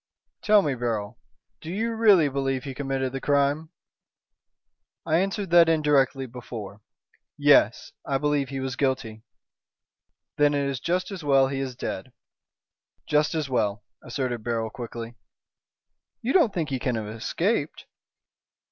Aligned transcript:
"Tell 0.41 0.63
me, 0.63 0.73
Beryl, 0.73 1.19
do 1.61 1.69
you 1.69 1.93
really 1.93 2.27
believe 2.27 2.63
he 2.63 2.73
committed 2.73 3.11
the 3.13 3.21
crime?" 3.21 3.69
"I 5.05 5.19
answered 5.19 5.51
that 5.51 5.69
indirectly 5.69 6.25
before. 6.25 6.81
Yes, 7.37 7.91
I 8.03 8.17
believe 8.17 8.49
he 8.49 8.59
was 8.59 8.75
guilty." 8.75 9.21
"Then 10.37 10.55
it 10.55 10.67
is 10.67 10.79
just 10.79 11.11
as 11.11 11.23
well 11.23 11.49
he 11.49 11.59
is 11.59 11.75
dead." 11.75 12.13
"Just 13.05 13.35
as 13.35 13.47
well," 13.47 13.83
asserted 14.03 14.43
Beryl, 14.43 14.71
quickly. 14.71 15.13
"You 16.23 16.33
don't 16.33 16.51
think 16.51 16.69
he 16.71 16.79
can 16.79 16.95
have 16.95 17.05
escaped?" 17.05 17.85